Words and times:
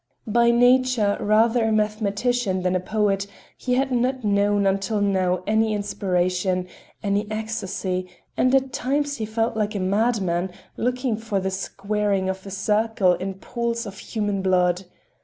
By 0.25 0.49
nature 0.49 1.15
rather 1.19 1.65
a 1.65 1.71
mathematician 1.71 2.63
than 2.63 2.75
a 2.75 2.79
poet, 2.79 3.27
he 3.55 3.75
had 3.75 3.91
not 3.91 4.23
known 4.23 4.65
until 4.65 4.99
now 4.99 5.43
any 5.45 5.75
inspiration, 5.75 6.67
any 7.03 7.29
ecstasy 7.29 8.09
and 8.35 8.55
at 8.55 8.73
times 8.73 9.17
he 9.17 9.27
felt 9.27 9.55
like 9.55 9.75
a 9.75 9.79
madman, 9.79 10.49
looking 10.75 11.17
for 11.17 11.39
the 11.39 11.51
squaring 11.51 12.29
of 12.29 12.47
a 12.47 12.49
circle 12.49 13.13
in 13.13 13.35
pools 13.35 13.85
of 13.85 13.99
human 13.99 14.41
blood. 14.41 14.85